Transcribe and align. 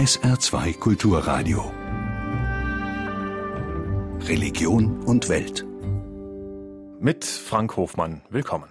SR2 0.00 0.78
Kulturradio. 0.78 1.70
Religion 4.26 5.02
und 5.02 5.28
Welt. 5.28 5.66
Mit 6.98 7.26
Frank 7.26 7.76
Hofmann. 7.76 8.22
Willkommen. 8.30 8.70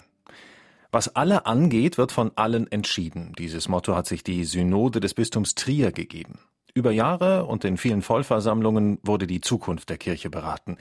Was 0.92 1.16
alle 1.16 1.46
angeht, 1.46 2.00
wird 2.00 2.12
von 2.12 2.32
allen 2.34 2.66
entschieden. 2.72 3.34
Dieses 3.38 3.68
Motto 3.68 3.96
hat 3.96 4.08
sich 4.08 4.24
die 4.24 4.44
Synode 4.44 5.00
des 5.00 5.14
Bistums 5.14 5.54
Trier 5.54 5.92
gegeben. 5.92 6.40
Über 6.74 6.90
Jahre 6.90 7.46
und 7.46 7.64
in 7.64 7.78
vielen 7.78 8.02
Vollversammlungen 8.02 8.98
wurde 9.04 9.28
die 9.28 9.42
Zukunft 9.42 9.92
der 9.92 10.00
Kirche 10.00 10.32
beraten. 10.32 10.78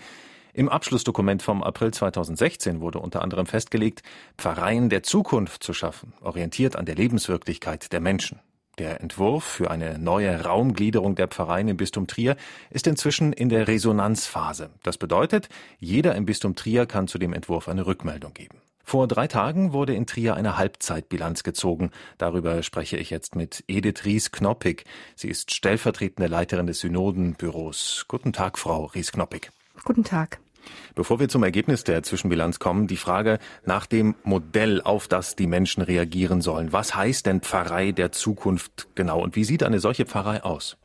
Im 0.55 0.71
Abschlussdokument 0.71 1.43
vom 1.43 1.63
April 1.63 1.93
2016 1.93 2.81
wurde 2.81 3.01
unter 3.01 3.21
anderem 3.21 3.45
festgelegt, 3.45 4.03
Pfarreien 4.39 4.89
der 4.89 5.03
Zukunft 5.03 5.63
zu 5.63 5.75
schaffen, 5.75 6.15
orientiert 6.23 6.75
an 6.75 6.87
der 6.87 6.95
Lebenswirklichkeit 6.95 7.93
der 7.93 8.01
Menschen. 8.01 8.41
Der 8.79 9.01
Entwurf 9.01 9.43
für 9.43 9.73
eine 9.73 9.99
neue 9.99 10.45
Raumgliederung 10.45 11.17
der 11.17 11.27
Pfarreien 11.27 11.67
im 11.67 11.77
Bistum 11.77 12.07
Trier 12.07 12.37
ist 12.71 12.87
inzwischen 12.87 13.33
in 13.33 13.49
der 13.49 13.67
Resonanzphase. 13.67 14.71
Das 14.85 14.99
bedeutet, 14.99 15.49
jeder 15.81 16.15
im 16.15 16.27
Bistum 16.27 16.55
Trier 16.55 16.87
kann 16.87 17.09
zu 17.09 17.19
dem 17.19 17.33
Entwurf 17.33 17.69
eine 17.69 17.87
Rückmeldung 17.87 18.35
geben. 18.35 18.59
Vor 18.85 19.09
drei 19.09 19.27
Tagen 19.27 19.73
wurde 19.73 19.95
in 19.95 20.07
Trier 20.07 20.35
eine 20.35 20.57
Halbzeitbilanz 20.57 21.43
gezogen. 21.43 21.91
Darüber 22.19 22.63
spreche 22.63 22.97
ich 22.97 23.11
jetzt 23.11 23.35
mit 23.35 23.65
Edith 23.67 24.05
Ries-Knoppig. 24.05 24.85
Sie 25.17 25.29
ist 25.29 25.53
stellvertretende 25.53 26.29
Leiterin 26.29 26.69
des 26.69 26.79
Synodenbüros. 26.79 28.07
Guten 28.07 28.33
Tag, 28.33 28.59
Frau 28.59 28.85
Ries-Knoppig. 28.85 29.51
Guten 29.85 30.05
Tag. 30.05 30.39
Bevor 30.95 31.21
wir 31.21 31.29
zum 31.29 31.43
Ergebnis 31.43 31.85
der 31.85 32.03
Zwischenbilanz 32.03 32.59
kommen, 32.59 32.87
die 32.87 32.97
Frage 32.97 33.39
nach 33.65 33.87
dem 33.87 34.15
Modell, 34.25 34.81
auf 34.83 35.09
das 35.09 35.37
die 35.37 35.47
Menschen 35.47 35.83
reagieren 35.83 36.41
sollen. 36.41 36.73
Was 36.73 36.95
heißt 36.95 37.27
denn 37.27 37.41
Pfarrei 37.41 37.93
der 37.93 38.13
Zukunft 38.13 38.89
genau 38.95 39.23
und 39.23 39.37
wie 39.37 39.45
sieht 39.45 39.63
eine 39.63 39.81
solche 39.81 40.07
Pfarrei 40.07 40.43
aus? 40.43 40.77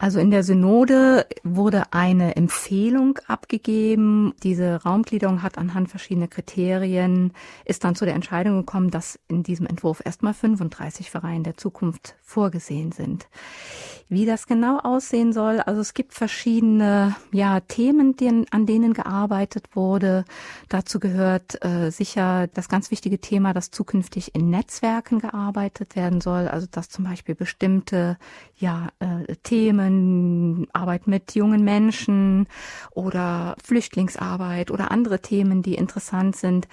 Also 0.00 0.20
in 0.20 0.30
der 0.30 0.44
Synode 0.44 1.26
wurde 1.42 1.92
eine 1.92 2.36
Empfehlung 2.36 3.18
abgegeben. 3.26 4.32
Diese 4.44 4.76
Raumgliederung 4.84 5.42
hat 5.42 5.58
anhand 5.58 5.90
verschiedener 5.90 6.28
Kriterien, 6.28 7.32
ist 7.64 7.82
dann 7.82 7.96
zu 7.96 8.04
der 8.04 8.14
Entscheidung 8.14 8.58
gekommen, 8.58 8.92
dass 8.92 9.18
in 9.26 9.42
diesem 9.42 9.66
Entwurf 9.66 10.00
erstmal 10.04 10.34
35 10.34 11.10
Pfarreien 11.10 11.42
der 11.42 11.56
Zukunft 11.56 12.14
vorgesehen 12.22 12.92
sind. 12.92 13.26
Wie 14.10 14.24
das 14.24 14.46
genau 14.46 14.78
aussehen 14.78 15.34
soll, 15.34 15.60
also 15.60 15.82
es 15.82 15.92
gibt 15.92 16.14
verschiedene 16.14 17.14
ja, 17.30 17.60
Themen, 17.60 18.16
die, 18.16 18.46
an 18.50 18.64
denen 18.64 18.94
gearbeitet 18.94 19.74
wurde. 19.74 20.24
Dazu 20.70 20.98
gehört 20.98 21.62
äh, 21.62 21.90
sicher 21.90 22.46
das 22.46 22.70
ganz 22.70 22.90
wichtige 22.90 23.18
Thema, 23.18 23.52
dass 23.52 23.70
zukünftig 23.70 24.34
in 24.34 24.48
Netzwerken 24.48 25.18
gearbeitet 25.18 25.94
werden 25.94 26.22
soll, 26.22 26.48
also 26.48 26.66
dass 26.70 26.88
zum 26.88 27.04
Beispiel 27.04 27.34
bestimmte 27.34 28.16
ja, 28.56 28.88
äh, 29.00 29.34
Themen, 29.42 29.87
Arbeit 30.72 31.06
mit 31.06 31.34
jungen 31.34 31.64
Menschen 31.64 32.46
oder 32.90 33.56
Flüchtlingsarbeit 33.62 34.70
oder 34.70 34.90
andere 34.90 35.20
Themen, 35.20 35.62
die 35.62 35.74
interessant 35.74 36.36
sind, 36.36 36.68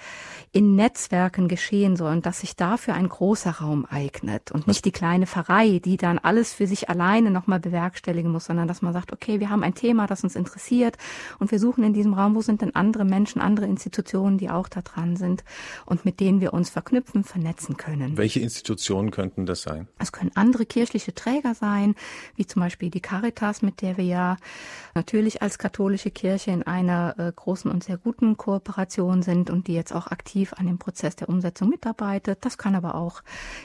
in 0.52 0.76
Netzwerken 0.76 1.48
geschehen 1.48 1.96
sollen, 1.96 2.22
dass 2.22 2.40
sich 2.40 2.56
dafür 2.56 2.94
ein 2.94 3.08
großer 3.08 3.50
Raum 3.50 3.84
eignet 3.84 4.52
und 4.52 4.66
nicht 4.66 4.84
die 4.84 4.92
kleine 4.92 5.26
Pfarrei, 5.26 5.80
die 5.84 5.96
dann 5.96 6.18
alles 6.18 6.54
für 6.54 6.66
sich 6.66 6.88
alleine 6.88 7.06
alleine 7.06 7.30
nochmal 7.30 7.60
bewerkstelligen 7.60 8.30
muss, 8.30 8.46
sondern 8.46 8.68
dass 8.68 8.82
man 8.82 8.92
sagt, 8.92 9.12
okay, 9.12 9.40
wir 9.40 9.50
haben 9.50 9.62
ein 9.62 9.74
Thema, 9.74 10.06
das 10.06 10.24
uns 10.24 10.36
interessiert 10.36 10.96
und 11.38 11.50
wir 11.50 11.58
suchen 11.58 11.84
in 11.84 11.92
diesem 11.92 12.14
Raum, 12.14 12.34
wo 12.34 12.42
sind 12.42 12.62
denn 12.62 12.74
andere 12.74 13.04
Menschen, 13.04 13.40
andere 13.40 13.66
Institutionen, 13.66 14.38
die 14.38 14.50
auch 14.50 14.68
da 14.68 14.82
dran 14.82 15.16
sind 15.16 15.44
und 15.84 16.04
mit 16.04 16.20
denen 16.20 16.40
wir 16.40 16.52
uns 16.52 16.70
verknüpfen, 16.70 17.24
vernetzen 17.24 17.76
können. 17.76 18.16
Welche 18.16 18.40
Institutionen 18.40 19.10
könnten 19.10 19.46
das 19.46 19.62
sein? 19.62 19.88
Es 19.98 20.12
können 20.12 20.30
andere 20.34 20.66
kirchliche 20.66 21.14
Träger 21.14 21.54
sein, 21.54 21.94
wie 22.34 22.46
zum 22.46 22.60
Beispiel 22.60 22.90
die 22.90 23.00
Caritas, 23.06 23.62
mit 23.62 23.82
der 23.82 23.96
wir 23.96 24.04
ja 24.04 24.36
natürlich 24.94 25.40
als 25.40 25.58
katholische 25.58 26.10
Kirche 26.10 26.50
in 26.50 26.64
einer 26.64 27.14
äh, 27.18 27.30
großen 27.30 27.70
und 27.70 27.84
sehr 27.84 27.98
guten 27.98 28.36
Kooperation 28.36 29.22
sind 29.22 29.48
und 29.48 29.68
die 29.68 29.74
jetzt 29.74 29.92
auch 29.92 30.08
aktiv 30.08 30.52
an 30.54 30.66
dem 30.66 30.78
Prozess 30.78 31.14
der 31.14 31.28
Umsetzung 31.28 31.68
mitarbeitet. 31.68 32.44
Das 32.44 32.58
kann 32.58 32.74
aber 32.74 32.96
auch 32.96 33.22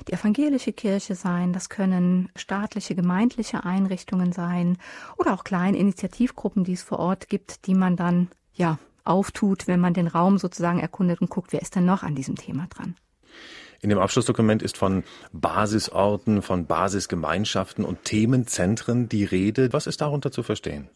die 0.07 0.13
evangelische 0.13 0.73
Kirche 0.73 1.15
sein, 1.15 1.53
das 1.53 1.69
können 1.69 2.29
staatliche, 2.35 2.93
gemeindliche 2.93 3.65
Einrichtungen 3.65 4.31
sein 4.31 4.77
oder 5.17 5.33
auch 5.33 5.43
kleine 5.43 5.77
Initiativgruppen, 5.77 6.63
die 6.63 6.73
es 6.73 6.83
vor 6.83 6.99
Ort 6.99 7.27
gibt, 7.27 7.65
die 7.65 7.73
man 7.73 7.95
dann 7.95 8.27
ja 8.53 8.77
auftut, 9.05 9.65
wenn 9.65 9.79
man 9.79 9.95
den 9.95 10.05
Raum 10.05 10.37
sozusagen 10.37 10.79
erkundet 10.79 11.19
und 11.19 11.31
guckt, 11.31 11.51
wer 11.51 11.63
ist 11.63 11.75
denn 11.75 11.85
noch 11.85 12.03
an 12.03 12.13
diesem 12.13 12.35
Thema 12.35 12.67
dran. 12.69 12.95
In 13.81 13.89
dem 13.89 13.97
Abschlussdokument 13.97 14.61
ist 14.61 14.77
von 14.77 15.03
Basisorten, 15.33 16.43
von 16.43 16.67
Basisgemeinschaften 16.67 17.83
und 17.83 18.03
Themenzentren 18.03 19.09
die 19.09 19.25
Rede. 19.25 19.73
Was 19.73 19.87
ist 19.87 20.01
darunter 20.01 20.31
zu 20.31 20.43
verstehen? 20.43 20.89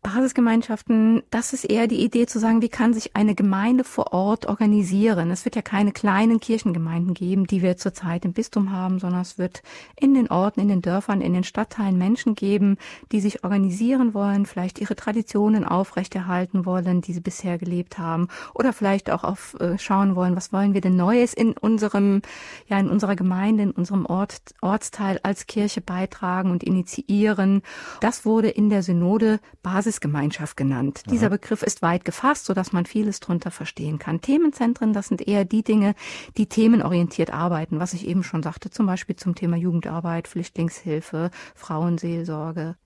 Basisgemeinschaften, 0.00 1.24
das 1.30 1.52
ist 1.52 1.64
eher 1.64 1.88
die 1.88 2.04
Idee 2.04 2.26
zu 2.26 2.38
sagen, 2.38 2.62
wie 2.62 2.68
kann 2.68 2.94
sich 2.94 3.16
eine 3.16 3.34
Gemeinde 3.34 3.82
vor 3.82 4.12
Ort 4.12 4.46
organisieren. 4.46 5.32
Es 5.32 5.44
wird 5.44 5.56
ja 5.56 5.62
keine 5.62 5.90
kleinen 5.90 6.38
Kirchengemeinden 6.38 7.14
geben, 7.14 7.48
die 7.48 7.62
wir 7.62 7.76
zurzeit 7.76 8.24
im 8.24 8.32
Bistum 8.32 8.70
haben, 8.70 9.00
sondern 9.00 9.22
es 9.22 9.38
wird 9.38 9.62
in 9.96 10.14
den 10.14 10.30
Orten, 10.30 10.60
in 10.60 10.68
den 10.68 10.82
Dörfern, 10.82 11.20
in 11.20 11.32
den 11.32 11.42
Stadtteilen 11.42 11.98
Menschen 11.98 12.36
geben, 12.36 12.78
die 13.10 13.20
sich 13.20 13.42
organisieren 13.42 14.14
wollen, 14.14 14.46
vielleicht 14.46 14.78
ihre 14.80 14.94
Traditionen 14.94 15.64
aufrechterhalten 15.64 16.64
wollen, 16.64 17.00
die 17.00 17.12
sie 17.12 17.20
bisher 17.20 17.58
gelebt 17.58 17.98
haben, 17.98 18.28
oder 18.54 18.72
vielleicht 18.72 19.10
auch 19.10 19.24
auf 19.24 19.56
äh, 19.58 19.78
schauen 19.78 20.14
wollen, 20.14 20.36
was 20.36 20.52
wollen 20.52 20.74
wir 20.74 20.80
denn 20.80 20.96
Neues 20.96 21.34
in 21.34 21.54
unserem, 21.54 22.22
ja, 22.68 22.78
in 22.78 22.88
unserer 22.88 23.16
Gemeinde, 23.16 23.64
in 23.64 23.72
unserem 23.72 24.06
Ort, 24.06 24.36
Ortsteil 24.62 25.18
als 25.24 25.48
Kirche 25.48 25.80
beitragen 25.80 26.52
und 26.52 26.62
initiieren. 26.62 27.62
Das 28.00 28.24
wurde 28.24 28.48
in 28.48 28.70
der 28.70 28.84
Synode 28.84 29.40
Basis 29.62 29.87
Basisgemeinschaft 29.88 30.56
genannt. 30.56 31.02
Aha. 31.06 31.10
Dieser 31.10 31.30
Begriff 31.30 31.62
ist 31.62 31.80
weit 31.80 32.04
gefasst, 32.04 32.44
so 32.44 32.52
dass 32.52 32.72
man 32.72 32.84
vieles 32.84 33.20
drunter 33.20 33.50
verstehen 33.50 33.98
kann. 33.98 34.20
Themenzentren, 34.20 34.92
das 34.92 35.08
sind 35.08 35.26
eher 35.26 35.46
die 35.46 35.62
Dinge, 35.62 35.94
die 36.36 36.46
themenorientiert 36.46 37.32
arbeiten, 37.32 37.80
was 37.80 37.94
ich 37.94 38.06
eben 38.06 38.22
schon 38.22 38.42
sagte, 38.42 38.68
zum 38.70 38.86
Beispiel 38.86 39.16
zum 39.16 39.34
Thema 39.34 39.56
Jugendarbeit, 39.56 40.28
Flüchtlingshilfe, 40.28 41.30
Frauenseelsorge. 41.54 42.76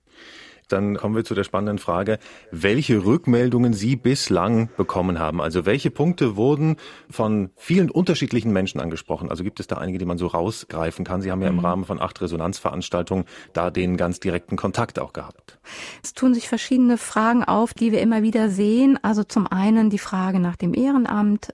Dann 0.72 0.96
kommen 0.96 1.14
wir 1.14 1.24
zu 1.24 1.34
der 1.34 1.44
spannenden 1.44 1.78
Frage, 1.78 2.18
welche 2.50 3.04
Rückmeldungen 3.04 3.74
Sie 3.74 3.96
bislang 3.96 4.70
bekommen 4.76 5.18
haben. 5.18 5.40
Also 5.40 5.66
welche 5.66 5.90
Punkte 5.90 6.36
wurden 6.36 6.76
von 7.10 7.50
vielen 7.56 7.90
unterschiedlichen 7.90 8.52
Menschen 8.52 8.80
angesprochen? 8.80 9.30
Also 9.30 9.44
gibt 9.44 9.60
es 9.60 9.66
da 9.66 9.76
einige, 9.76 9.98
die 9.98 10.06
man 10.06 10.18
so 10.18 10.28
rausgreifen 10.28 11.04
kann? 11.04 11.20
Sie 11.20 11.30
haben 11.30 11.42
ja 11.42 11.48
im 11.48 11.56
mhm. 11.56 11.64
Rahmen 11.64 11.84
von 11.84 12.00
acht 12.00 12.20
Resonanzveranstaltungen 12.20 13.26
da 13.52 13.70
den 13.70 13.96
ganz 13.96 14.18
direkten 14.20 14.56
Kontakt 14.56 14.98
auch 14.98 15.12
gehabt. 15.12 15.58
Es 16.02 16.14
tun 16.14 16.32
sich 16.34 16.48
verschiedene 16.48 16.96
Fragen 16.96 17.44
auf, 17.44 17.74
die 17.74 17.92
wir 17.92 18.00
immer 18.00 18.22
wieder 18.22 18.48
sehen. 18.48 18.98
Also 19.02 19.24
zum 19.24 19.46
einen 19.46 19.90
die 19.90 19.98
Frage 19.98 20.40
nach 20.40 20.56
dem 20.56 20.74
Ehrenamt. 20.74 21.52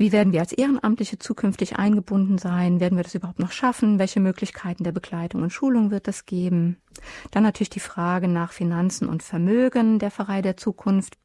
Wie 0.00 0.12
werden 0.12 0.32
wir 0.32 0.40
als 0.40 0.52
Ehrenamtliche 0.52 1.18
zukünftig 1.18 1.76
eingebunden 1.76 2.38
sein? 2.38 2.78
Werden 2.78 2.96
wir 2.96 3.02
das 3.02 3.16
überhaupt 3.16 3.40
noch 3.40 3.50
schaffen? 3.50 3.98
Welche 3.98 4.20
Möglichkeiten 4.20 4.84
der 4.84 4.92
Begleitung 4.92 5.42
und 5.42 5.50
Schulung 5.50 5.90
wird 5.90 6.06
es 6.06 6.24
geben? 6.24 6.76
Dann 7.30 7.42
natürlich 7.42 7.70
die 7.70 7.80
Frage 7.80 8.28
nach 8.28 8.52
Finanzen 8.52 9.08
und 9.08 9.22
Vermögen 9.22 9.98
der 9.98 10.10
Pfarrei 10.10 10.42
der 10.42 10.56
Zukunft. 10.56 11.16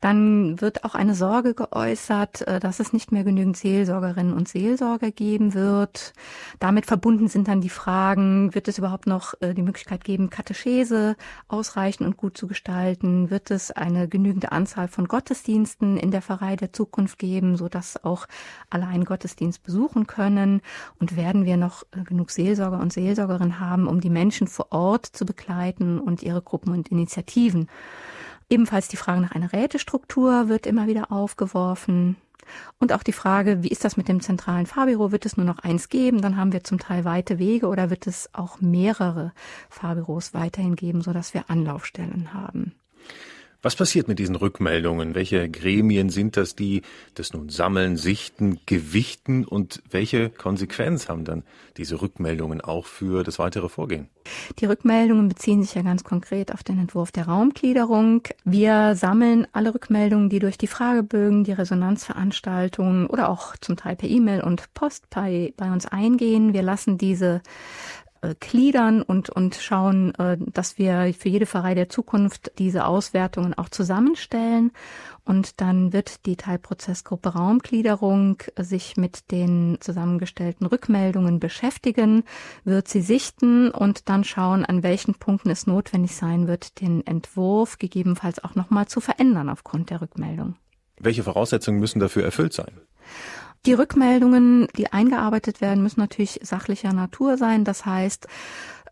Dann 0.00 0.60
wird 0.60 0.84
auch 0.84 0.94
eine 0.94 1.14
Sorge 1.14 1.54
geäußert, 1.54 2.42
äh, 2.42 2.60
dass 2.60 2.80
es 2.80 2.92
nicht 2.92 3.12
mehr 3.12 3.24
genügend 3.24 3.56
Seelsorgerinnen 3.56 4.32
und 4.32 4.48
Seelsorger 4.48 5.10
geben 5.10 5.54
wird. 5.54 6.12
Damit 6.58 6.86
verbunden 6.86 7.28
sind 7.28 7.48
dann 7.48 7.60
die 7.60 7.68
Fragen, 7.68 8.54
wird 8.54 8.68
es 8.68 8.78
überhaupt 8.78 9.06
noch 9.06 9.34
äh, 9.40 9.54
die 9.54 9.62
Möglichkeit 9.62 10.04
geben, 10.04 10.30
Katechese 10.30 11.16
ausreichend 11.48 12.06
und 12.06 12.16
gut 12.16 12.36
zu 12.36 12.46
gestalten? 12.46 13.30
Wird 13.30 13.50
es 13.50 13.70
eine 13.70 14.08
genügende 14.08 14.52
Anzahl 14.52 14.88
von 14.88 15.08
Gottesdiensten 15.08 15.96
in 15.96 16.10
der 16.10 16.22
Pfarrei 16.22 16.56
der 16.56 16.72
Zukunft 16.72 17.18
geben, 17.18 17.56
so 17.56 17.68
dass 17.68 18.02
auch 18.04 18.26
alle 18.70 18.86
einen 18.86 19.04
Gottesdienst 19.04 19.62
besuchen 19.62 20.06
können? 20.06 20.62
Und 20.98 21.16
werden 21.16 21.44
wir 21.44 21.56
noch 21.56 21.82
äh, 21.92 22.02
genug 22.04 22.30
Seelsorger 22.30 22.80
und 22.80 22.92
Seelsorgerinnen 22.92 23.60
haben, 23.60 23.86
um 23.86 24.00
die 24.00 24.10
Menschen 24.10 24.46
vor 24.46 24.68
Ort 24.70 25.09
zu 25.12 25.24
begleiten 25.24 25.98
und 25.98 26.22
ihre 26.22 26.42
Gruppen 26.42 26.72
und 26.72 26.88
Initiativen? 26.88 27.68
Ebenfalls 28.48 28.88
die 28.88 28.96
Frage 28.96 29.20
nach 29.20 29.32
einer 29.32 29.52
Rätestruktur 29.52 30.48
wird 30.48 30.66
immer 30.66 30.86
wieder 30.86 31.12
aufgeworfen. 31.12 32.16
Und 32.78 32.92
auch 32.92 33.02
die 33.02 33.12
Frage, 33.12 33.62
wie 33.62 33.68
ist 33.68 33.84
das 33.84 33.96
mit 33.96 34.08
dem 34.08 34.20
zentralen 34.20 34.66
Fahrbüro? 34.66 35.12
Wird 35.12 35.26
es 35.26 35.36
nur 35.36 35.46
noch 35.46 35.60
eins 35.60 35.88
geben? 35.88 36.20
Dann 36.20 36.36
haben 36.36 36.52
wir 36.52 36.64
zum 36.64 36.78
Teil 36.78 37.04
weite 37.04 37.38
Wege 37.38 37.68
oder 37.68 37.90
wird 37.90 38.06
es 38.06 38.28
auch 38.32 38.60
mehrere 38.60 39.32
Fahrbüros 39.68 40.34
weiterhin 40.34 40.74
geben, 40.74 41.00
sodass 41.00 41.32
wir 41.32 41.48
Anlaufstellen 41.48 42.34
haben? 42.34 42.74
Was 43.62 43.76
passiert 43.76 44.08
mit 44.08 44.18
diesen 44.18 44.36
Rückmeldungen? 44.36 45.14
Welche 45.14 45.50
Gremien 45.50 46.08
sind 46.08 46.38
das, 46.38 46.56
die 46.56 46.80
das 47.14 47.34
nun 47.34 47.50
sammeln, 47.50 47.98
sichten, 47.98 48.58
gewichten 48.64 49.44
und 49.44 49.82
welche 49.90 50.30
Konsequenz 50.30 51.10
haben 51.10 51.24
dann 51.26 51.42
diese 51.76 52.00
Rückmeldungen 52.00 52.62
auch 52.62 52.86
für 52.86 53.22
das 53.22 53.38
weitere 53.38 53.68
Vorgehen? 53.68 54.08
Die 54.60 54.64
Rückmeldungen 54.64 55.28
beziehen 55.28 55.62
sich 55.62 55.74
ja 55.74 55.82
ganz 55.82 56.04
konkret 56.04 56.54
auf 56.54 56.62
den 56.62 56.78
Entwurf 56.78 57.12
der 57.12 57.26
Raumgliederung. 57.26 58.22
Wir 58.44 58.94
sammeln 58.94 59.46
alle 59.52 59.74
Rückmeldungen, 59.74 60.30
die 60.30 60.38
durch 60.38 60.56
die 60.56 60.66
Fragebögen, 60.66 61.44
die 61.44 61.52
Resonanzveranstaltungen 61.52 63.08
oder 63.08 63.28
auch 63.28 63.56
zum 63.60 63.76
Teil 63.76 63.94
per 63.94 64.08
E-Mail 64.08 64.42
und 64.42 64.72
Post 64.72 65.10
bei, 65.10 65.52
bei 65.58 65.70
uns 65.70 65.84
eingehen. 65.84 66.54
Wir 66.54 66.62
lassen 66.62 66.96
diese 66.96 67.42
äh, 68.22 68.34
gliedern 68.38 69.02
und, 69.02 69.30
und 69.30 69.54
schauen, 69.54 70.14
äh, 70.16 70.36
dass 70.38 70.78
wir 70.78 71.14
für 71.18 71.28
jede 71.28 71.46
Pfarrei 71.46 71.74
der 71.74 71.88
Zukunft 71.88 72.52
diese 72.58 72.84
Auswertungen 72.84 73.54
auch 73.54 73.68
zusammenstellen. 73.68 74.72
Und 75.24 75.60
dann 75.60 75.92
wird 75.92 76.26
die 76.26 76.36
Teilprozessgruppe 76.36 77.30
Raumgliederung 77.30 78.42
sich 78.58 78.96
mit 78.96 79.30
den 79.30 79.78
zusammengestellten 79.80 80.66
Rückmeldungen 80.66 81.40
beschäftigen, 81.40 82.24
wird 82.64 82.88
sie 82.88 83.02
sichten 83.02 83.70
und 83.70 84.08
dann 84.08 84.24
schauen, 84.24 84.64
an 84.64 84.82
welchen 84.82 85.14
Punkten 85.14 85.50
es 85.50 85.66
notwendig 85.66 86.16
sein 86.16 86.46
wird, 86.46 86.80
den 86.80 87.06
Entwurf 87.06 87.78
gegebenenfalls 87.78 88.42
auch 88.42 88.54
nochmal 88.54 88.86
zu 88.86 89.00
verändern 89.00 89.48
aufgrund 89.48 89.90
der 89.90 90.00
Rückmeldung. 90.00 90.56
Welche 90.98 91.22
Voraussetzungen 91.22 91.80
müssen 91.80 92.00
dafür 92.00 92.24
erfüllt 92.24 92.52
sein? 92.52 92.72
Die 93.66 93.74
Rückmeldungen, 93.74 94.68
die 94.76 94.90
eingearbeitet 94.90 95.60
werden, 95.60 95.82
müssen 95.82 96.00
natürlich 96.00 96.40
sachlicher 96.42 96.94
Natur 96.94 97.36
sein. 97.36 97.64
Das 97.64 97.84
heißt, 97.84 98.26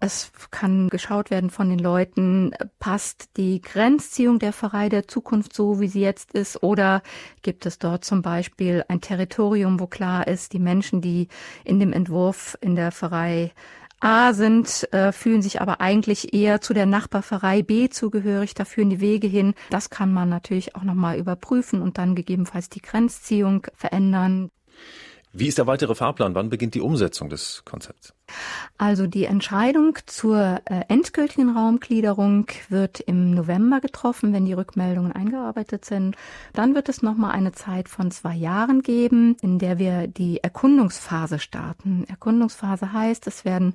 es 0.01 0.31
kann 0.51 0.89
geschaut 0.91 1.31
werden 1.31 1.49
von 1.49 1.71
den 1.71 1.79
Leuten, 1.79 2.53
passt 2.79 3.31
die 3.39 3.63
Grenzziehung 3.63 4.39
der 4.39 4.53
Pfarrei 4.53 4.91
der 4.91 5.09
Zukunft 5.09 5.55
so, 5.55 5.81
wie 5.81 5.89
sie 5.89 6.03
jetzt 6.03 6.33
ist, 6.33 6.63
oder 6.63 7.03
gibt 7.43 7.65
es 7.65 7.79
dort 7.79 8.05
zum 8.05 8.21
Beispiel 8.21 8.85
ein 8.89 9.01
Territorium, 9.01 9.81
wo 9.81 9.87
klar 9.87 10.27
ist, 10.29 10.53
die 10.53 10.59
Menschen, 10.59 11.01
die 11.01 11.29
in 11.65 11.81
dem 11.81 11.95
Entwurf 11.95 12.57
in 12.61 12.77
der 12.77 12.93
Pfarrei 12.93 13.53
A 14.01 14.33
sind, 14.33 14.87
äh, 14.93 15.11
fühlen 15.11 15.43
sich 15.43 15.61
aber 15.61 15.81
eigentlich 15.81 16.33
eher 16.33 16.61
zu 16.61 16.73
der 16.73 16.87
Nachbarpfarrei 16.87 17.63
B 17.63 17.89
zugehörig, 17.89 18.55
da 18.55 18.65
führen 18.65 18.91
die 18.91 19.01
Wege 19.01 19.27
hin. 19.27 19.55
Das 19.71 19.91
kann 19.91 20.13
man 20.13 20.29
natürlich 20.29 20.77
auch 20.77 20.85
nochmal 20.85 21.19
überprüfen 21.19 21.83
und 21.83 21.99
dann 21.99 22.15
gegebenenfalls 22.15 22.69
die 22.69 22.83
Grenzziehung 22.83 23.67
verändern. 23.75 24.51
Wie 25.33 25.47
ist 25.47 25.59
der 25.59 25.67
weitere 25.67 25.95
Fahrplan? 25.95 26.35
Wann 26.35 26.49
beginnt 26.49 26.75
die 26.75 26.81
Umsetzung 26.81 27.29
des 27.29 27.63
Konzepts? 27.67 28.15
Also 28.79 29.07
die 29.07 29.25
Entscheidung 29.25 29.99
zur 30.07 30.63
äh, 30.65 30.85
endgültigen 30.89 31.51
Raumgliederung 31.55 32.47
wird 32.71 33.01
im 33.01 33.33
November 33.35 33.81
getroffen, 33.81 34.33
wenn 34.33 34.47
die 34.47 34.55
Rückmeldungen 34.55 35.13
eingearbeitet 35.13 35.85
sind. 35.85 36.17
Dann 36.55 36.75
wird 36.75 36.89
es 36.89 37.03
nochmal 37.03 37.33
eine 37.33 37.53
Zeit 37.53 37.91
von 37.91 38.11
zwei 38.11 38.35
Jahren 38.35 38.81
geben, 38.81 39.37
in 39.43 39.59
der 39.59 39.79
wir 39.79 40.07
die 40.07 40.43
Erkundungsphase 40.43 41.39
starten. 41.39 42.05
Erkundungsphase 42.09 42.93
heißt, 42.93 43.27
es 43.27 43.45
werden 43.45 43.75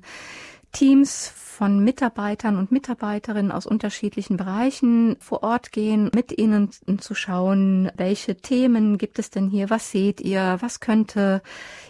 Teams 0.74 1.28
von 1.28 1.82
Mitarbeitern 1.84 2.58
und 2.58 2.72
Mitarbeiterinnen 2.72 3.52
aus 3.52 3.64
unterschiedlichen 3.64 4.36
Bereichen 4.36 5.16
vor 5.20 5.44
Ort 5.44 5.70
gehen, 5.70 6.10
mit 6.12 6.36
ihnen 6.36 6.70
zu 6.98 7.14
schauen, 7.14 7.90
welche 7.96 8.36
Themen 8.36 8.98
gibt 8.98 9.20
es 9.20 9.30
denn 9.30 9.48
hier, 9.48 9.70
was 9.70 9.92
seht 9.92 10.20
ihr, 10.20 10.58
was 10.60 10.80
könnte 10.80 11.42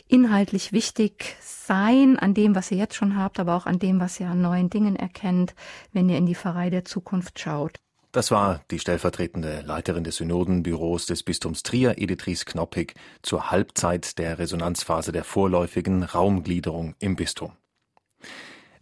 inhaltlich 0.07 0.73
wichtig 0.73 1.35
sein 1.41 2.19
an 2.19 2.35
dem, 2.35 2.55
was 2.55 2.71
ihr 2.71 2.77
jetzt 2.77 2.95
schon 2.95 3.19
habt, 3.19 3.41
aber 3.41 3.57
auch 3.57 3.65
an 3.65 3.79
dem, 3.79 4.01
was 4.01 4.21
ihr 4.21 4.29
an 4.29 4.43
neuen 4.43 4.69
Dingen 4.69 4.97
erkennt, 4.97 5.55
wenn 5.93 6.11
ihr 6.11 6.19
in 6.19 6.27
die 6.27 6.35
Pfarrei 6.35 6.69
der 6.69 6.85
Zukunft 6.85 7.39
schaut. 7.41 7.81
Das 8.13 8.31
war 8.31 8.61
die 8.71 8.79
stellvertretende 8.79 9.63
Leiterin 9.63 10.05
des 10.05 10.17
Synodenbüros 10.17 11.07
des 11.07 11.23
Bistums 11.23 11.63
Trier, 11.63 11.95
Editries 11.97 12.45
Knoppig, 12.45 12.95
zur 13.23 13.51
Halbzeit 13.51 14.19
der 14.19 14.39
Resonanzphase 14.39 15.11
der 15.11 15.25
vorläufigen 15.25 16.03
Raumgliederung 16.03 16.95
im 17.01 17.17
Bistum. 17.17 17.53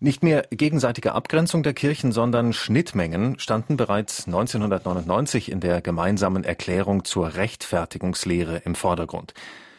Nicht 0.02 0.24
mehr 0.24 0.48
gegenseitige 0.50 1.12
Abgrenzung 1.12 1.62
der 1.62 1.74
Kirchen, 1.74 2.10
sondern 2.10 2.52
Schnittmengen 2.52 3.38
standen 3.38 3.76
bereits 3.76 4.26
1999 4.26 5.48
in 5.48 5.60
der 5.60 5.80
gemeinsamen 5.80 6.42
Erklärung 6.42 7.04
zur 7.04 7.36
Rechtfertigungslehre 7.36 8.62
im 8.64 8.74
Vordergrund. 8.74 9.32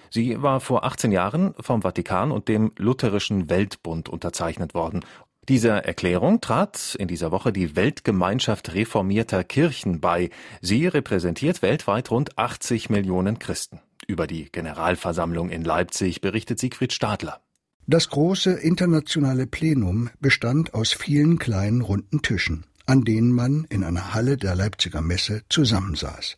Sie 0.10 0.42
war 0.42 0.62
vor 0.62 0.86
18 0.86 1.12
Jahren 1.12 1.54
vom 1.60 1.82
Vatikan 1.82 2.32
und 2.32 2.48
dem 2.48 2.72
Lutherischen 2.78 3.50
Weltbund 3.50 4.08
unterzeichnet 4.08 4.74
worden. 4.74 5.02
Dieser 5.50 5.84
Erklärung 5.84 6.40
trat 6.40 6.96
in 6.98 7.10
dieser 7.10 7.34
Woche 7.34 7.52
die 7.52 7.76
Weltgemeinschaft 7.76 8.74
reformierter 8.74 9.44
Kirchen 9.44 10.00
bei. 10.00 10.30
Sie 10.62 10.88
repräsentiert 10.88 11.62
weltweit 11.62 12.12
rund 12.12 12.38
80 12.38 12.90
Millionen 12.90 13.40
Christen. 13.40 13.82
Über 14.08 14.26
die 14.26 14.50
Generalversammlung 14.50 15.50
in 15.50 15.66
Leipzig 15.66 16.22
berichtet 16.22 16.60
Siegfried 16.60 16.94
Stadler. 16.94 17.42
Das 17.86 18.10
große 18.10 18.52
internationale 18.52 19.46
Plenum 19.46 20.10
bestand 20.22 20.74
aus 20.74 20.94
vielen 20.94 21.38
kleinen 21.38 21.82
runden 21.82 22.22
Tischen, 22.22 22.66
an 22.86 23.04
denen 23.04 23.34
man 23.34 23.66
in 23.70 23.84
einer 23.84 24.14
Halle 24.14 24.38
der 24.38 24.56
Leipziger 24.56 25.02
Messe 25.02 25.42
zusammensaß. 25.50 26.38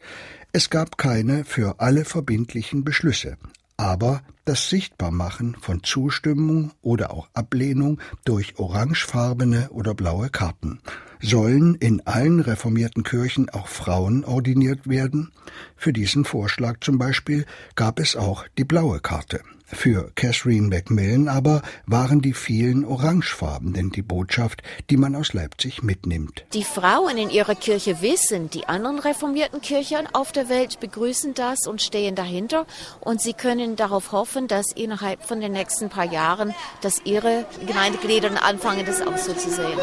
Es 0.54 0.72
gab 0.72 0.98
keine 0.98 1.46
für 1.46 1.80
alle 1.80 2.04
verbindlichen 2.04 2.84
Beschlüsse, 2.84 3.38
aber 3.78 4.24
das 4.46 4.70
Sichtbarmachen 4.70 5.56
von 5.62 5.84
Zustimmung 5.84 6.72
oder 6.82 7.12
auch 7.12 7.30
Ablehnung 7.36 8.02
durch 8.24 8.58
orangefarbene 8.58 9.70
oder 9.70 9.94
blaue 9.94 10.30
Karten. 10.30 10.80
Sollen 11.22 11.76
in 11.76 12.02
allen 12.08 12.40
reformierten 12.40 13.04
Kirchen 13.04 13.52
auch 13.52 13.68
Frauen 13.68 14.26
ordiniert 14.26 14.90
werden? 14.90 15.32
Für 15.76 15.94
diesen 15.94 16.26
Vorschlag 16.26 16.80
zum 16.82 16.98
Beispiel 16.98 17.46
gab 17.76 18.00
es 18.00 18.16
auch 18.16 18.48
die 18.58 18.66
blaue 18.66 19.00
Karte. 19.00 19.42
Für 19.68 20.12
Catherine 20.16 20.68
Macmillan 20.68 21.28
aber 21.28 21.62
waren 21.88 22.22
die 22.22 22.34
vielen 22.34 22.86
Orangefarben 22.86 23.74
denn 23.74 23.90
die 23.90 24.02
Botschaft, 24.02 24.62
die 24.90 24.98
man 24.98 25.16
aus 25.16 25.34
Leipzig 25.34 25.82
mitnimmt. 25.82 26.46
Die 26.54 26.64
Frauen 26.64 27.18
in 27.18 27.30
ihrer 27.30 27.56
Kirche 27.56 28.02
wissen, 28.02 28.50
die 28.50 28.68
anderen 28.68 29.00
reformierten 29.00 29.62
Kirchen 29.62 30.08
auf 30.14 30.32
der 30.32 30.50
Welt 30.50 30.80
begrüßen 30.80 31.34
das 31.34 31.68
und 31.68 31.82
stehen 31.82 32.16
dahinter 32.16 32.66
und 33.00 33.22
sie 33.22 33.34
können 33.34 33.76
darauf 33.76 34.12
hoffen, 34.12 34.48
dass 34.48 34.72
innerhalb 34.76 35.24
von 35.24 35.42
den 35.42 35.54
nächsten 35.54 35.90
paar 35.90 36.12
Jahren, 36.12 36.54
dass 36.82 37.02
ihre 37.04 37.46
Gemeindeglieder 37.66 38.44
anfangen, 38.44 38.86
das 38.86 39.02
auch 39.02 39.18
so 39.18 39.34
zu 39.34 39.50
sehen. 39.50 39.80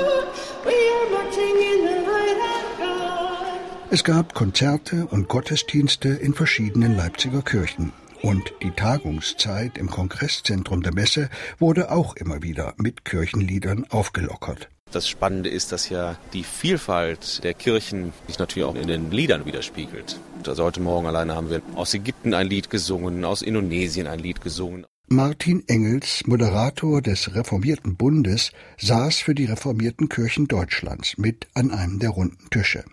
Es 3.91 4.05
gab 4.05 4.33
Konzerte 4.33 5.07
und 5.11 5.29
Gottesdienste 5.29 6.09
in 6.09 6.35
verschiedenen 6.35 6.97
Leipziger 6.97 7.43
Kirchen. 7.43 7.93
Und 8.23 8.55
die 8.63 8.71
Tagungszeit 8.71 9.77
im 9.77 9.91
Kongresszentrum 9.91 10.83
der 10.83 10.95
Messe 10.95 11.29
wurde 11.59 11.91
auch 11.91 12.15
immer 12.15 12.41
wieder 12.43 12.73
mit 12.77 13.05
Kirchenliedern 13.05 13.85
aufgelockert. 13.91 14.69
Das 14.93 15.09
Spannende 15.09 15.49
ist, 15.49 15.73
dass 15.73 15.89
ja 15.89 16.17
die 16.33 16.45
Vielfalt 16.45 17.43
der 17.43 17.55
Kirchen 17.55 18.13
sich 18.29 18.39
natürlich 18.39 18.65
auch 18.65 18.77
in 18.77 18.87
den 18.87 19.11
Liedern 19.11 19.45
widerspiegelt. 19.45 20.21
Also 20.47 20.63
heute 20.63 20.81
Morgen 20.81 21.07
alleine 21.07 21.35
haben 21.35 21.51
wir 21.51 21.63
aus 21.75 21.95
Ägypten 21.95 22.33
ein 22.33 22.47
Lied 22.47 22.71
gesungen, 22.71 23.25
aus 23.25 23.43
Indonesien 23.43 24.07
ein 24.07 24.21
Lied 24.21 24.41
gesungen. 24.41 24.87
Martin 25.09 25.65
Engels, 25.67 26.23
Moderator 26.27 27.03
des 27.03 27.35
Reformierten 27.35 27.97
Bundes, 27.97 28.53
saß 28.79 29.19
für 29.19 29.35
die 29.35 29.47
reformierten 29.47 30.09
Kirchen 30.09 30.47
Deutschlands 30.47 31.19
mit 31.19 31.49
an 31.55 31.71
einem 31.71 31.99
der 31.99 32.11
runden 32.11 32.49
Tische. 32.51 32.85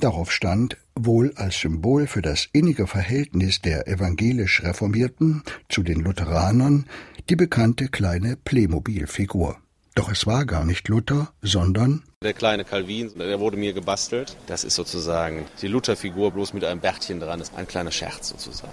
Darauf 0.00 0.32
stand, 0.32 0.76
wohl 0.94 1.32
als 1.36 1.58
Symbol 1.60 2.06
für 2.06 2.22
das 2.22 2.48
innige 2.52 2.86
Verhältnis 2.86 3.60
der 3.60 3.88
evangelisch 3.88 4.62
Reformierten 4.62 5.42
zu 5.68 5.82
den 5.82 6.00
Lutheranern, 6.00 6.86
die 7.28 7.36
bekannte 7.36 7.88
kleine 7.88 8.36
Playmobil-Figur. 8.36 9.56
Doch 9.94 10.10
es 10.10 10.26
war 10.26 10.46
gar 10.46 10.64
nicht 10.64 10.88
Luther, 10.88 11.32
sondern 11.42 12.04
der 12.22 12.32
kleine 12.32 12.64
Calvin, 12.64 13.12
der 13.18 13.40
wurde 13.40 13.56
mir 13.56 13.72
gebastelt. 13.72 14.36
Das 14.46 14.64
ist 14.64 14.74
sozusagen 14.74 15.46
die 15.60 15.68
Lutherfigur 15.68 16.30
bloß 16.32 16.52
mit 16.52 16.64
einem 16.64 16.80
Bärtchen 16.80 17.20
dran, 17.20 17.38
das 17.38 17.50
ist 17.50 17.56
ein 17.56 17.66
kleiner 17.66 17.92
Scherz 17.92 18.28
sozusagen. 18.28 18.72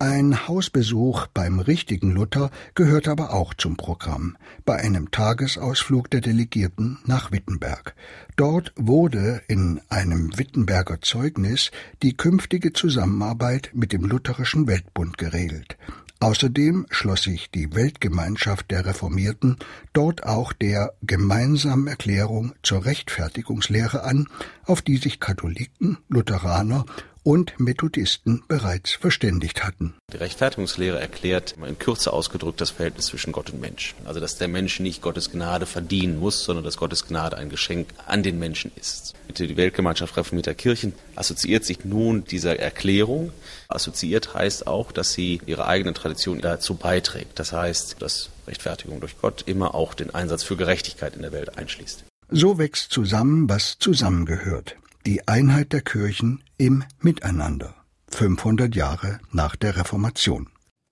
Ein 0.00 0.46
Hausbesuch 0.46 1.26
beim 1.34 1.58
richtigen 1.58 2.12
Luther 2.12 2.52
gehört 2.76 3.08
aber 3.08 3.32
auch 3.32 3.52
zum 3.52 3.76
Programm, 3.76 4.36
bei 4.64 4.76
einem 4.76 5.10
Tagesausflug 5.10 6.08
der 6.08 6.20
Delegierten 6.20 6.98
nach 7.04 7.32
Wittenberg. 7.32 7.96
Dort 8.36 8.72
wurde 8.76 9.42
in 9.48 9.80
einem 9.88 10.38
Wittenberger 10.38 11.00
Zeugnis 11.00 11.72
die 12.04 12.16
künftige 12.16 12.72
Zusammenarbeit 12.72 13.70
mit 13.74 13.92
dem 13.92 14.04
Lutherischen 14.04 14.68
Weltbund 14.68 15.18
geregelt. 15.18 15.76
Außerdem 16.20 16.86
schloss 16.90 17.24
sich 17.24 17.50
die 17.50 17.74
Weltgemeinschaft 17.74 18.70
der 18.70 18.86
Reformierten 18.86 19.56
dort 19.92 20.24
auch 20.24 20.52
der 20.52 20.92
gemeinsamen 21.02 21.88
Erklärung 21.88 22.54
zur 22.62 22.84
Rechtfertigungslehre 22.84 24.04
an, 24.04 24.28
auf 24.64 24.80
die 24.80 24.98
sich 24.98 25.18
Katholiken, 25.18 25.98
Lutheraner 26.08 26.84
und 27.28 27.60
Methodisten 27.60 28.42
bereits 28.48 28.92
verständigt 28.92 29.62
hatten. 29.62 29.92
Die 30.14 30.16
Rechtfertigungslehre 30.16 30.98
erklärt 30.98 31.56
in 31.62 31.78
Kürze 31.78 32.10
ausgedrückt 32.10 32.58
das 32.58 32.70
Verhältnis 32.70 33.04
zwischen 33.04 33.32
Gott 33.32 33.50
und 33.50 33.60
Mensch. 33.60 33.94
Also 34.06 34.18
dass 34.18 34.38
der 34.38 34.48
Mensch 34.48 34.80
nicht 34.80 35.02
Gottes 35.02 35.30
Gnade 35.30 35.66
verdienen 35.66 36.18
muss, 36.18 36.44
sondern 36.44 36.64
dass 36.64 36.78
Gottes 36.78 37.06
Gnade 37.06 37.36
ein 37.36 37.50
Geschenk 37.50 37.88
an 38.06 38.22
den 38.22 38.38
Menschen 38.38 38.72
ist. 38.76 39.12
Die 39.36 39.58
Weltgemeinschaft 39.58 40.16
reformierter 40.16 40.54
Kirchen 40.54 40.94
assoziiert 41.16 41.66
sich 41.66 41.84
nun 41.84 42.24
dieser 42.24 42.58
Erklärung. 42.58 43.30
Assoziiert 43.68 44.32
heißt 44.32 44.66
auch, 44.66 44.90
dass 44.90 45.12
sie 45.12 45.42
ihre 45.44 45.66
eigene 45.66 45.92
Tradition 45.92 46.40
dazu 46.40 46.76
beiträgt. 46.76 47.38
Das 47.38 47.52
heißt, 47.52 48.00
dass 48.00 48.30
Rechtfertigung 48.46 49.00
durch 49.00 49.20
Gott 49.20 49.42
immer 49.44 49.74
auch 49.74 49.92
den 49.92 50.14
Einsatz 50.14 50.44
für 50.44 50.56
Gerechtigkeit 50.56 51.14
in 51.14 51.20
der 51.20 51.32
Welt 51.32 51.58
einschließt. 51.58 52.04
So 52.30 52.56
wächst 52.56 52.90
zusammen, 52.90 53.50
was 53.50 53.76
zusammengehört 53.78 54.76
die 55.06 55.26
Einheit 55.26 55.72
der 55.72 55.82
Kirchen 55.82 56.42
im 56.56 56.84
Miteinander. 57.00 57.74
500 58.10 58.74
Jahre 58.74 59.20
nach 59.30 59.56
der 59.56 59.76
Reformation. 59.76 60.48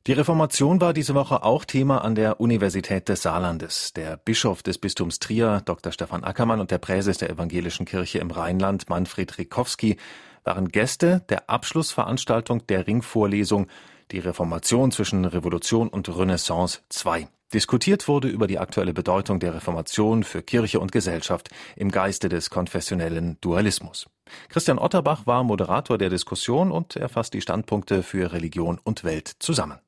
Die 0.07 0.13
Reformation 0.13 0.81
war 0.81 0.93
diese 0.93 1.15
Woche 1.15 1.43
auch 1.43 1.65
Thema 1.65 2.05
an 2.05 2.15
der 2.15 2.41
Universität 2.41 3.09
des 3.09 3.23
Saarlandes. 3.23 3.93
Der 3.93 4.17
Bischof 4.17 4.63
des 4.63 4.79
Bistums 4.79 5.19
Trier, 5.19 5.63
Dr. 5.65 5.91
Stefan 5.91 6.23
Ackermann, 6.23 6.61
und 6.61 6.71
der 6.71 6.79
Präses 6.79 7.19
der 7.19 7.31
Evangelischen 7.31 7.87
Kirche 7.87 8.21
im 8.21 8.31
Rheinland, 8.31 8.89
Manfred 8.89 9.37
Rikowski, 9.37 9.97
waren 10.45 10.69
Gäste 10.69 11.25
der 11.29 11.51
Abschlussveranstaltung 11.51 12.67
der 12.69 12.87
Ringvorlesung 12.87 13.67
Die 14.13 14.21
Reformation 14.21 14.93
zwischen 14.93 15.25
Revolution 15.25 15.89
und 15.89 16.09
Renaissance 16.09 16.83
II. 17.05 17.27
Diskutiert 17.55 18.09
wurde 18.09 18.27
über 18.27 18.49
die 18.49 18.59
aktuelle 18.59 18.93
Bedeutung 18.93 19.39
der 19.39 19.55
Reformation 19.55 20.25
für 20.25 20.43
Kirche 20.43 20.81
und 20.81 20.91
Gesellschaft 20.91 21.49
im 21.77 21.93
Geiste 21.93 22.29
des 22.29 22.51
konfessionellen 22.51 23.39
Dualismus. 23.41 24.07
Christian 24.49 24.81
Otterbach 24.81 25.29
war 25.29 25.45
Moderator 25.45 25.97
der 25.97 26.11
Diskussion 26.11 26.73
und 26.73 26.97
er 26.97 27.09
fasst 27.09 27.35
die 27.35 27.41
Standpunkte 27.41 28.03
für 28.03 28.33
Religion 28.33 28.81
und 28.83 29.05
Welt 29.05 29.31
zusammen. 29.39 29.79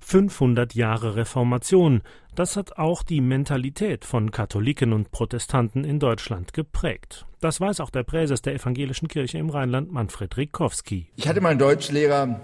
500 0.00 0.74
Jahre 0.74 1.16
Reformation, 1.16 2.02
das 2.34 2.56
hat 2.56 2.76
auch 2.76 3.02
die 3.02 3.22
Mentalität 3.22 4.04
von 4.04 4.30
Katholiken 4.30 4.92
und 4.92 5.10
Protestanten 5.10 5.84
in 5.84 5.98
Deutschland 5.98 6.52
geprägt. 6.52 7.26
Das 7.40 7.60
weiß 7.60 7.80
auch 7.80 7.90
der 7.90 8.04
Präses 8.04 8.42
der 8.42 8.54
Evangelischen 8.54 9.08
Kirche 9.08 9.38
im 9.38 9.48
Rheinland, 9.48 9.90
Manfred 9.90 10.36
Rikowski. 10.36 11.08
Ich 11.16 11.26
hatte 11.26 11.40
mal 11.40 11.48
einen 11.48 11.58
Deutschlehrer, 11.58 12.40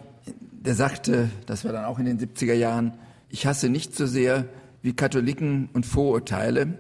der 0.50 0.74
sagte, 0.74 1.30
das 1.46 1.64
war 1.64 1.72
dann 1.72 1.84
auch 1.84 1.98
in 1.98 2.06
den 2.06 2.18
70er 2.18 2.54
Jahren, 2.54 2.94
ich 3.32 3.46
hasse 3.46 3.68
nicht 3.68 3.96
so 3.96 4.06
sehr 4.06 4.48
wie 4.82 4.94
Katholiken 4.94 5.70
und 5.72 5.86
Vorurteile. 5.86 6.78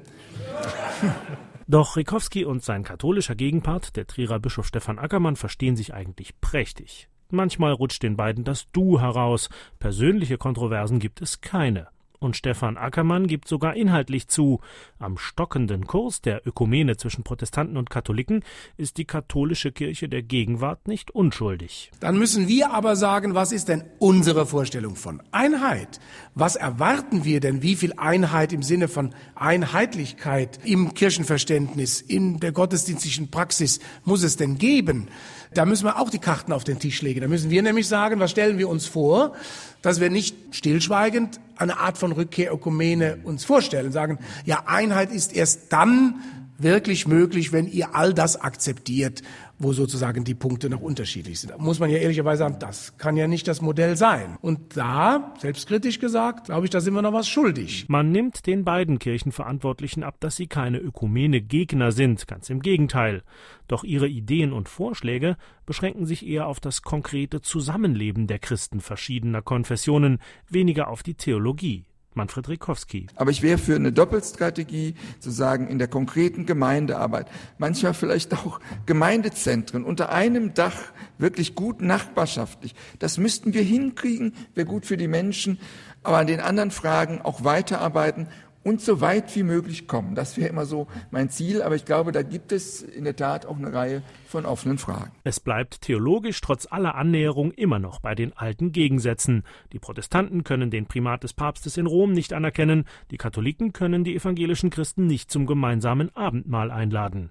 Doch 1.66 1.96
Rikowski 1.96 2.44
und 2.44 2.62
sein 2.62 2.84
katholischer 2.84 3.34
Gegenpart, 3.34 3.96
der 3.96 4.06
Trierer 4.06 4.38
Bischof 4.38 4.66
Stefan 4.66 4.98
Ackermann, 4.98 5.36
verstehen 5.36 5.76
sich 5.76 5.94
eigentlich 5.94 6.38
prächtig. 6.40 7.08
Manchmal 7.30 7.72
rutscht 7.72 8.02
den 8.02 8.16
beiden 8.16 8.44
das 8.44 8.70
Du 8.72 9.00
heraus. 9.00 9.48
Persönliche 9.78 10.36
Kontroversen 10.36 10.98
gibt 10.98 11.22
es 11.22 11.40
keine. 11.40 11.88
Und 12.22 12.36
Stefan 12.36 12.76
Ackermann 12.76 13.26
gibt 13.26 13.48
sogar 13.48 13.74
inhaltlich 13.74 14.28
zu, 14.28 14.60
am 15.00 15.18
stockenden 15.18 15.88
Kurs 15.88 16.20
der 16.20 16.46
Ökumene 16.46 16.96
zwischen 16.96 17.24
Protestanten 17.24 17.76
und 17.76 17.90
Katholiken 17.90 18.44
ist 18.76 18.96
die 18.98 19.04
katholische 19.04 19.72
Kirche 19.72 20.08
der 20.08 20.22
Gegenwart 20.22 20.86
nicht 20.86 21.10
unschuldig. 21.10 21.90
Dann 21.98 22.16
müssen 22.16 22.46
wir 22.46 22.70
aber 22.70 22.94
sagen, 22.94 23.34
was 23.34 23.50
ist 23.50 23.68
denn 23.68 23.82
unsere 23.98 24.46
Vorstellung 24.46 24.94
von 24.94 25.20
Einheit? 25.32 25.98
Was 26.36 26.54
erwarten 26.54 27.24
wir 27.24 27.40
denn? 27.40 27.62
Wie 27.62 27.74
viel 27.74 27.94
Einheit 27.96 28.52
im 28.52 28.62
Sinne 28.62 28.86
von 28.86 29.12
Einheitlichkeit 29.34 30.60
im 30.64 30.94
Kirchenverständnis, 30.94 32.00
in 32.00 32.38
der 32.38 32.52
gottesdienstlichen 32.52 33.32
Praxis 33.32 33.80
muss 34.04 34.22
es 34.22 34.36
denn 34.36 34.58
geben? 34.58 35.08
Da 35.54 35.64
müssen 35.64 35.84
wir 35.84 35.98
auch 35.98 36.10
die 36.10 36.18
Karten 36.18 36.52
auf 36.52 36.64
den 36.64 36.78
Tisch 36.78 37.02
legen. 37.02 37.20
Da 37.20 37.28
müssen 37.28 37.50
wir 37.50 37.62
nämlich 37.62 37.88
sagen, 37.88 38.20
was 38.20 38.30
stellen 38.30 38.58
wir 38.58 38.68
uns 38.68 38.86
vor, 38.86 39.34
dass 39.82 40.00
wir 40.00 40.10
nicht 40.10 40.36
stillschweigend 40.52 41.40
eine 41.56 41.78
Art 41.78 41.98
von 41.98 42.12
Rückkehr 42.12 42.52
Ökumene 42.52 43.18
uns 43.24 43.44
vorstellen, 43.44 43.92
sagen, 43.92 44.18
ja, 44.44 44.64
Einheit 44.66 45.12
ist 45.12 45.34
erst 45.34 45.72
dann 45.72 46.14
wirklich 46.62 47.06
möglich, 47.06 47.52
wenn 47.52 47.66
ihr 47.66 47.94
all 47.94 48.14
das 48.14 48.40
akzeptiert, 48.40 49.22
wo 49.58 49.72
sozusagen 49.72 50.24
die 50.24 50.34
Punkte 50.34 50.68
noch 50.68 50.80
unterschiedlich 50.80 51.40
sind. 51.40 51.50
Da 51.50 51.58
muss 51.58 51.78
man 51.78 51.90
ja 51.90 51.98
ehrlicherweise 51.98 52.40
sagen, 52.40 52.56
das 52.58 52.96
kann 52.98 53.16
ja 53.16 53.28
nicht 53.28 53.46
das 53.46 53.62
Modell 53.62 53.96
sein. 53.96 54.36
Und 54.40 54.76
da, 54.76 55.34
selbstkritisch 55.38 56.00
gesagt, 56.00 56.46
glaube 56.46 56.66
ich, 56.66 56.70
da 56.70 56.80
sind 56.80 56.94
wir 56.94 57.02
noch 57.02 57.12
was 57.12 57.28
schuldig. 57.28 57.86
Man 57.88 58.10
nimmt 58.10 58.46
den 58.46 58.64
beiden 58.64 58.98
Kirchenverantwortlichen 58.98 60.02
ab, 60.02 60.16
dass 60.20 60.36
sie 60.36 60.46
keine 60.46 60.78
Ökumene-Gegner 60.78 61.92
sind, 61.92 62.26
ganz 62.26 62.50
im 62.50 62.60
Gegenteil. 62.60 63.22
Doch 63.68 63.84
ihre 63.84 64.08
Ideen 64.08 64.52
und 64.52 64.68
Vorschläge 64.68 65.36
beschränken 65.64 66.06
sich 66.06 66.26
eher 66.26 66.46
auf 66.46 66.60
das 66.60 66.82
konkrete 66.82 67.40
Zusammenleben 67.40 68.26
der 68.26 68.38
Christen 68.38 68.80
verschiedener 68.80 69.42
Konfessionen, 69.42 70.18
weniger 70.48 70.88
auf 70.88 71.02
die 71.02 71.14
Theologie. 71.14 71.84
Manfred 72.14 72.48
Rikowski. 72.48 73.06
Aber 73.16 73.30
ich 73.30 73.42
wäre 73.42 73.58
für 73.58 73.74
eine 73.74 73.92
Doppelstrategie, 73.92 74.94
zu 75.20 75.30
sagen, 75.30 75.68
in 75.68 75.78
der 75.78 75.88
konkreten 75.88 76.46
Gemeindearbeit, 76.46 77.26
manchmal 77.58 77.94
vielleicht 77.94 78.34
auch 78.34 78.60
Gemeindezentren 78.86 79.84
unter 79.84 80.10
einem 80.10 80.54
Dach, 80.54 80.76
wirklich 81.18 81.54
gut 81.54 81.80
nachbarschaftlich. 81.80 82.74
Das 82.98 83.18
müssten 83.18 83.54
wir 83.54 83.62
hinkriegen, 83.62 84.34
wäre 84.54 84.66
gut 84.66 84.86
für 84.86 84.96
die 84.96 85.08
Menschen, 85.08 85.58
aber 86.02 86.18
an 86.18 86.26
den 86.26 86.40
anderen 86.40 86.70
Fragen 86.70 87.20
auch 87.22 87.44
weiterarbeiten 87.44 88.26
und 88.64 88.80
so 88.80 89.00
weit 89.00 89.34
wie 89.34 89.42
möglich 89.42 89.86
kommen. 89.86 90.14
Das 90.14 90.36
wäre 90.36 90.48
immer 90.48 90.66
so 90.66 90.86
mein 91.10 91.30
Ziel, 91.30 91.62
aber 91.62 91.74
ich 91.74 91.84
glaube, 91.84 92.12
da 92.12 92.22
gibt 92.22 92.52
es 92.52 92.82
in 92.82 93.04
der 93.04 93.16
Tat 93.16 93.46
auch 93.46 93.56
eine 93.56 93.72
Reihe 93.72 94.02
von 94.26 94.46
offenen 94.46 94.78
Fragen. 94.78 95.12
Es 95.24 95.40
bleibt 95.40 95.82
theologisch 95.82 96.40
trotz 96.40 96.66
aller 96.70 96.94
Annäherung 96.94 97.52
immer 97.52 97.78
noch 97.78 98.00
bei 98.00 98.14
den 98.14 98.36
alten 98.36 98.72
Gegensätzen. 98.72 99.42
Die 99.72 99.78
Protestanten 99.78 100.44
können 100.44 100.70
den 100.70 100.86
Primat 100.86 101.22
des 101.24 101.34
Papstes 101.34 101.76
in 101.76 101.86
Rom 101.86 102.12
nicht 102.12 102.32
anerkennen, 102.32 102.84
die 103.10 103.18
Katholiken 103.18 103.72
können 103.72 104.04
die 104.04 104.14
evangelischen 104.14 104.70
Christen 104.70 105.06
nicht 105.06 105.30
zum 105.30 105.46
gemeinsamen 105.46 106.14
Abendmahl 106.14 106.70
einladen. 106.70 107.30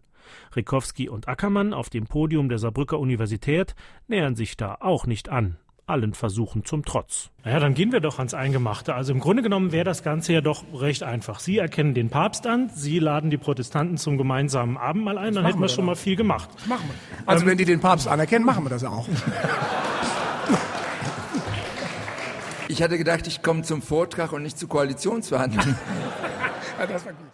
Rikowski 0.55 1.09
und 1.09 1.27
Ackermann 1.27 1.73
auf 1.73 1.89
dem 1.89 2.05
Podium 2.05 2.47
der 2.47 2.59
Saarbrücker 2.59 2.99
Universität 2.99 3.75
nähern 4.07 4.35
sich 4.35 4.55
da 4.55 4.77
auch 4.79 5.07
nicht 5.07 5.29
an 5.29 5.57
allen 5.91 6.13
Versuchen 6.13 6.65
zum 6.65 6.83
Trotz. 6.85 7.29
Naja, 7.43 7.59
dann 7.59 7.73
gehen 7.73 7.91
wir 7.91 7.99
doch 7.99 8.17
ans 8.17 8.33
Eingemachte. 8.33 8.95
Also 8.95 9.13
im 9.13 9.19
Grunde 9.19 9.43
genommen 9.43 9.71
wäre 9.71 9.83
das 9.83 10.03
Ganze 10.03 10.33
ja 10.33 10.41
doch 10.41 10.63
recht 10.73 11.03
einfach. 11.03 11.39
Sie 11.39 11.57
erkennen 11.57 11.93
den 11.93 12.09
Papst 12.09 12.47
an, 12.47 12.69
Sie 12.73 12.99
laden 12.99 13.29
die 13.29 13.37
Protestanten 13.37 13.97
zum 13.97 14.17
gemeinsamen 14.17 14.77
Abendmahl 14.77 15.17
ein, 15.17 15.33
dann 15.33 15.45
hätten 15.45 15.59
wir, 15.59 15.63
wir 15.63 15.69
schon 15.69 15.85
mal 15.85 15.95
viel 15.95 16.15
gemacht. 16.15 16.49
Das 16.55 16.67
machen 16.67 16.89
wir. 16.89 17.27
Also 17.27 17.43
ähm, 17.43 17.49
wenn 17.49 17.57
die 17.57 17.65
den 17.65 17.79
Papst 17.79 18.07
anerkennen, 18.07 18.45
machen 18.45 18.65
wir 18.65 18.69
das 18.69 18.83
auch. 18.83 19.07
Ich 22.67 22.81
hatte 22.81 22.97
gedacht, 22.97 23.27
ich 23.27 23.41
komme 23.41 23.63
zum 23.63 23.81
Vortrag 23.81 24.31
und 24.31 24.43
nicht 24.43 24.57
zu 24.57 24.67
Koalitionsverhandlungen. 24.67 25.77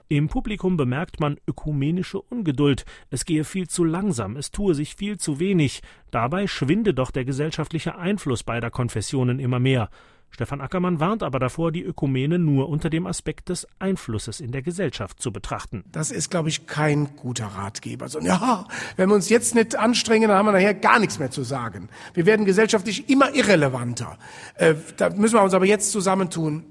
Im 0.10 0.28
Publikum 0.28 0.78
bemerkt 0.78 1.20
man 1.20 1.38
ökumenische 1.48 2.22
Ungeduld. 2.22 2.86
Es 3.10 3.26
gehe 3.26 3.44
viel 3.44 3.68
zu 3.68 3.84
langsam, 3.84 4.36
es 4.36 4.52
tue 4.52 4.74
sich 4.74 4.96
viel 4.96 5.18
zu 5.18 5.40
wenig. 5.40 5.82
Dabei 6.12 6.48
schwinde 6.48 6.94
doch 6.94 7.12
der 7.12 7.26
gesellschaftliche 7.26 7.98
Einfluss 7.98 8.44
beider 8.44 8.70
Konfessionen 8.70 9.40
immer 9.40 9.60
mehr. 9.60 9.90
Stefan 10.30 10.62
Ackermann 10.62 11.00
warnt 11.00 11.24
aber 11.24 11.40
davor, 11.40 11.72
die 11.72 11.84
Ökumene 11.84 12.38
nur 12.38 12.70
unter 12.70 12.90
dem 12.90 13.08
Aspekt 13.08 13.50
des 13.50 13.68
Einflusses 13.80 14.40
in 14.40 14.52
der 14.52 14.62
Gesellschaft 14.62 15.22
zu 15.22 15.32
betrachten. 15.32 15.84
Das 15.92 16.12
ist, 16.12 16.30
glaube 16.30 16.50
ich, 16.50 16.68
kein 16.68 17.16
guter 17.16 17.48
Ratgeber. 17.48 18.08
So, 18.08 18.20
ja, 18.20 18.68
wenn 18.98 19.10
wir 19.10 19.16
uns 19.16 19.30
jetzt 19.30 19.56
nicht 19.56 19.76
anstrengen, 19.76 20.30
dann 20.30 20.38
haben 20.38 20.46
wir 20.46 20.52
nachher 20.52 20.74
gar 20.74 21.00
nichts 21.00 21.18
mehr 21.18 21.32
zu 21.32 21.44
sagen. 21.44 21.90
Wir 22.14 22.26
werden 22.26 22.46
gesellschaftlich 22.46 23.10
immer 23.10 23.34
irrelevanter. 23.34 24.18
Äh, 24.56 24.76
da 24.98 25.10
müssen 25.10 25.36
wir 25.36 25.44
uns 25.44 25.54
aber 25.54 25.66
jetzt 25.66 25.92
zusammentun. 25.92 26.66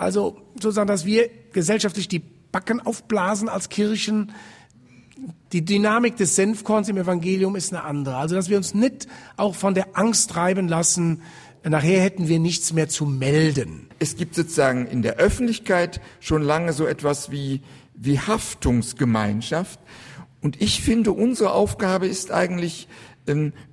Also 0.00 0.38
sozusagen, 0.54 0.88
dass 0.88 1.04
wir 1.04 1.28
gesellschaftlich 1.52 2.08
die 2.08 2.20
Backen 2.20 2.80
aufblasen 2.80 3.50
als 3.50 3.68
Kirchen. 3.68 4.32
Die 5.52 5.62
Dynamik 5.62 6.16
des 6.16 6.36
Senfkorns 6.36 6.88
im 6.88 6.96
Evangelium 6.96 7.54
ist 7.54 7.70
eine 7.70 7.84
andere. 7.84 8.16
Also 8.16 8.34
dass 8.34 8.48
wir 8.48 8.56
uns 8.56 8.72
nicht 8.72 9.08
auch 9.36 9.54
von 9.54 9.74
der 9.74 9.98
Angst 9.98 10.30
treiben 10.30 10.68
lassen, 10.68 11.20
nachher 11.68 12.00
hätten 12.00 12.28
wir 12.28 12.38
nichts 12.38 12.72
mehr 12.72 12.88
zu 12.88 13.04
melden. 13.04 13.90
Es 13.98 14.16
gibt 14.16 14.34
sozusagen 14.34 14.86
in 14.86 15.02
der 15.02 15.16
Öffentlichkeit 15.16 16.00
schon 16.18 16.40
lange 16.40 16.72
so 16.72 16.86
etwas 16.86 17.30
wie, 17.30 17.60
wie 17.94 18.18
Haftungsgemeinschaft. 18.18 19.78
Und 20.40 20.62
ich 20.62 20.80
finde, 20.80 21.12
unsere 21.12 21.52
Aufgabe 21.52 22.06
ist 22.06 22.30
eigentlich, 22.32 22.88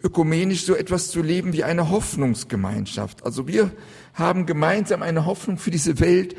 ökumenisch 0.03 0.65
so 0.65 0.75
etwas 0.75 1.09
zu 1.09 1.21
leben 1.21 1.53
wie 1.53 1.63
eine 1.63 1.89
Hoffnungsgemeinschaft. 1.89 3.25
Also 3.25 3.47
wir 3.47 3.71
haben 4.13 4.45
gemeinsam 4.45 5.01
eine 5.01 5.25
Hoffnung 5.25 5.57
für 5.57 5.71
diese 5.71 5.99
Welt, 5.99 6.35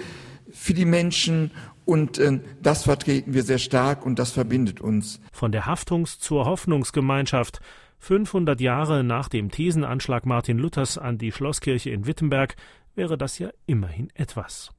für 0.51 0.75
die 0.75 0.85
Menschen 0.85 1.51
und 1.85 2.19
äh, 2.19 2.41
das 2.63 2.83
vertreten 2.83 3.33
wir 3.33 3.43
sehr 3.43 3.59
stark 3.59 4.05
und 4.05 4.19
das 4.19 4.33
verbindet 4.33 4.81
uns. 4.81 5.21
Von 5.33 5.53
der 5.53 5.67
Haftungs- 5.67 6.19
zur 6.19 6.45
Hoffnungsgemeinschaft. 6.45 7.61
500 8.01 8.61
Jahre 8.61 9.03
nach 9.03 9.29
dem 9.29 9.51
Thesenanschlag 9.51 10.25
Martin 10.25 10.59
Luthers 10.59 10.99
an 10.99 11.19
die 11.19 11.33
Schlosskirche 11.33 11.91
in 11.91 12.07
Wittenberg 12.07 12.57
wäre 12.95 13.19
das 13.19 13.39
ja 13.39 13.51
immerhin 13.67 14.11
etwas. 14.15 14.71